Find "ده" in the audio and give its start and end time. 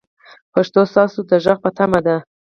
2.05-2.17